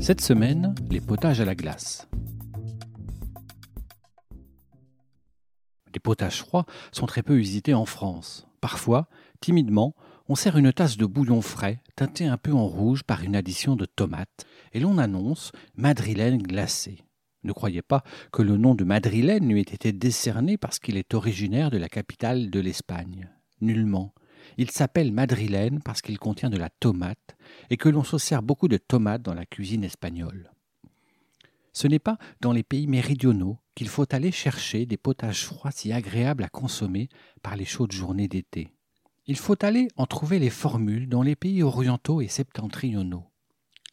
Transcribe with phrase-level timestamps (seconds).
[0.00, 2.08] Cette semaine, les potages à la glace.
[5.92, 8.46] Les potages froids sont très peu visités en France.
[8.62, 9.08] Parfois,
[9.40, 9.94] timidement,
[10.26, 13.76] on sert une tasse de bouillon frais, teinté un peu en rouge par une addition
[13.76, 17.04] de tomates, et l'on annonce madrilène glacée.
[17.44, 21.12] Ne croyez pas que le nom de madrilène lui ait été décerné parce qu'il est
[21.12, 23.28] originaire de la capitale de l'Espagne.
[23.60, 24.14] Nullement.
[24.58, 27.36] Il s'appelle madrilène parce qu'il contient de la tomate
[27.70, 30.50] et que l'on se sert beaucoup de tomates dans la cuisine espagnole.
[31.72, 35.92] Ce n'est pas dans les pays méridionaux qu'il faut aller chercher des potages froids si
[35.92, 37.08] agréables à consommer
[37.42, 38.72] par les chaudes journées d'été.
[39.26, 43.30] Il faut aller en trouver les formules dans les pays orientaux et septentrionaux.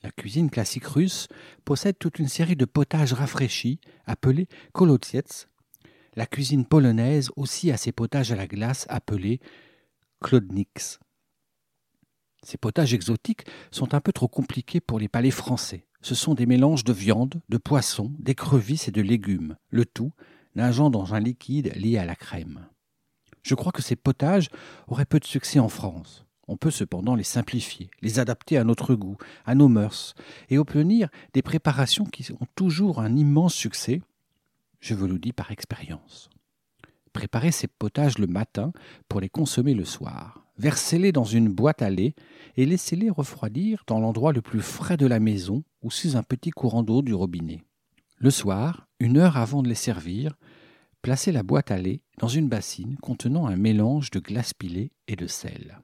[0.04, 1.28] La cuisine classique russe
[1.66, 5.48] possède toute une série de potages rafraîchis appelés kolotsiets.
[6.16, 9.40] La cuisine polonaise aussi a ses potages à la glace appelés
[10.22, 11.00] klodniks.
[12.44, 15.86] Ces potages exotiques sont un peu trop compliqués pour les palais français.
[16.02, 20.14] Ce sont des mélanges de viande, de poisson, d'écrevisses et de légumes, le tout
[20.56, 22.68] nageant dans un liquide lié à la crème.
[23.44, 24.50] Je crois que ces potages
[24.88, 26.26] auraient peu de succès en France.
[26.48, 30.16] On peut cependant les simplifier, les adapter à notre goût, à nos mœurs,
[30.50, 34.02] et obtenir des préparations qui ont toujours un immense succès.
[34.80, 36.30] Je vous le dis par expérience.
[37.18, 38.72] Préparez ces potages le matin
[39.10, 40.46] pour les consommer le soir.
[40.60, 42.14] Versez-les dans une boîte à lait
[42.58, 46.52] et laissez-les refroidir dans l'endroit le plus frais de la maison ou sous un petit
[46.52, 47.64] courant d'eau du robinet.
[48.20, 50.38] Le soir, une heure avant de les servir,
[51.02, 55.16] placez la boîte à lait dans une bassine contenant un mélange de glace pilée et
[55.16, 55.80] de sel.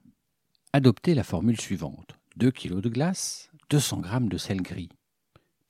[0.71, 4.89] Adoptez la formule suivante 2 kg de glace, 200 g de sel gris.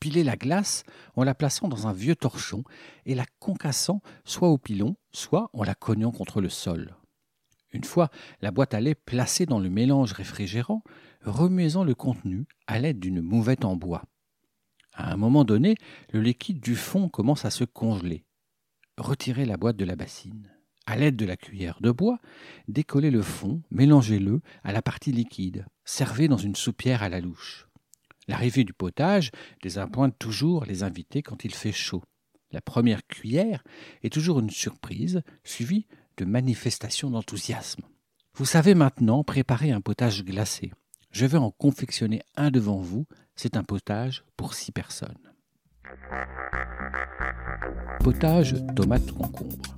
[0.04, 0.84] Pilez la glace
[1.16, 2.66] en la plaçant dans un vieux torchon
[3.06, 6.98] et la concassant soit au pilon, soit en la cognant contre le sol.
[7.72, 8.10] Une fois
[8.42, 10.84] la boîte à lait placée dans le mélange réfrigérant,
[11.22, 14.04] remuez-en le contenu à l'aide d'une mouvette en bois.
[14.92, 15.76] À un moment donné,
[16.12, 18.26] le liquide du fond commence à se congeler.
[18.98, 20.52] Retirez la boîte de la bassine.
[20.86, 22.20] À l'aide de la cuillère de bois,
[22.68, 25.66] décollez le fond, mélangez-le à la partie liquide.
[25.86, 27.70] Servez dans une soupière à la louche.
[28.28, 32.04] L'arrivée du potage désappointe toujours les invités quand il fait chaud.
[32.52, 33.64] La première cuillère
[34.04, 37.84] est toujours une surprise, suivie de manifestations d'enthousiasme.
[38.36, 40.72] Vous savez maintenant préparer un potage glacé.
[41.12, 43.06] Je vais en confectionner un devant vous.
[43.36, 45.32] C'est un potage pour six personnes.
[48.00, 49.76] Potage tomate concombre.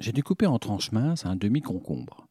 [0.00, 2.26] J'ai découpé en tranches minces un demi-concombre.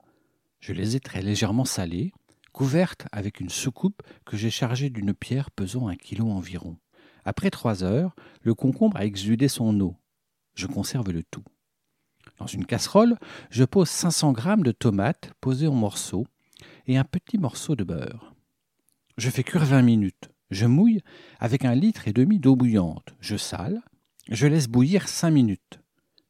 [0.60, 2.14] Je les ai très légèrement salées,
[2.54, 6.78] couvertes avec une soucoupe que j'ai chargée d'une pierre pesant un kilo environ.
[7.26, 9.98] Après trois heures, le concombre a exudé son eau.
[10.56, 11.44] Je conserve le tout.
[12.38, 13.18] Dans une casserole,
[13.50, 16.26] je pose 500 g de tomates posées en morceaux
[16.88, 18.34] et un petit morceau de beurre.
[19.18, 20.30] Je fais cuire 20 minutes.
[20.50, 21.02] Je mouille
[21.40, 23.14] avec un litre et demi d'eau bouillante.
[23.20, 23.82] Je sale.
[24.30, 25.80] Je laisse bouillir 5 minutes.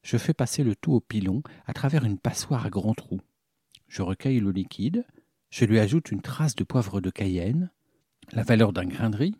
[0.01, 3.21] Je fais passer le tout au pilon à travers une passoire à grands trous.
[3.87, 5.05] Je recueille le liquide.
[5.53, 7.69] Je lui ajoute une trace de poivre de cayenne,
[8.31, 9.35] la valeur d'un grain de riz.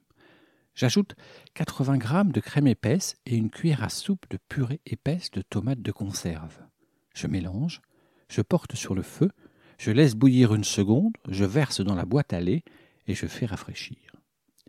[0.76, 1.16] J'ajoute
[1.56, 5.82] 80 g de crème épaisse et une cuillère à soupe de purée épaisse de tomates
[5.82, 6.60] de conserve.
[7.16, 7.82] Je mélange,
[8.30, 9.32] je porte sur le feu,
[9.80, 12.64] je laisse bouillir une seconde, je verse dans la boîte à lait
[13.08, 14.16] et je fais rafraîchir.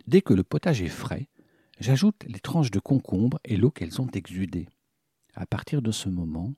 [0.07, 1.27] Dès que le potage est frais,
[1.79, 4.67] j'ajoute les tranches de concombre et l'eau qu'elles ont exudée.
[5.35, 6.55] À partir de ce moment,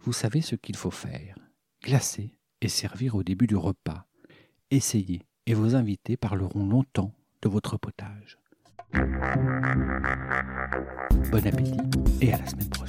[0.00, 1.36] vous savez ce qu'il faut faire.
[1.82, 4.06] Glacer et servir au début du repas.
[4.74, 8.38] Essayez et vos invités parleront longtemps de votre potage.
[11.30, 11.76] Bon appétit
[12.22, 12.81] et à la semaine prochaine.